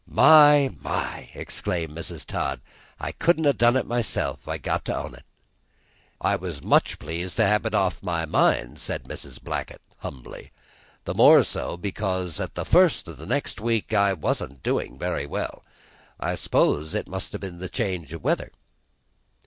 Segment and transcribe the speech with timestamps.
[0.07, 2.25] "My, my!" exclaimed Mrs.
[2.25, 2.59] Todd.
[2.99, 5.21] "I couldn't ha' done it myself, I've got to own it."
[6.19, 9.39] "I was much pleased to have it off my mind," said Mrs.
[9.39, 10.51] Blackett, humbly;
[11.05, 15.27] "the more so because along at the first of the next week I wasn't very
[15.27, 15.63] well.
[16.19, 18.49] I suppose it may have been the change of weather."